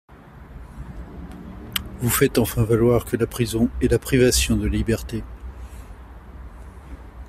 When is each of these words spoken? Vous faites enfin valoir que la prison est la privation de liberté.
Vous 1.99 2.09
faites 2.09 2.39
enfin 2.39 2.63
valoir 2.63 3.05
que 3.05 3.15
la 3.17 3.27
prison 3.27 3.69
est 3.83 3.87
la 3.91 3.99
privation 3.99 4.57
de 4.57 4.65
liberté. 4.65 5.23